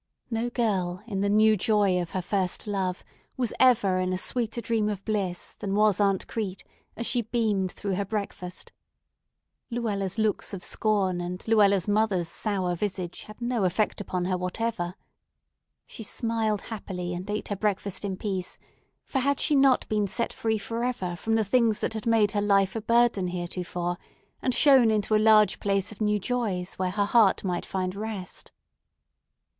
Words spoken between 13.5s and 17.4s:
effect upon her whatever. She smiled happily, and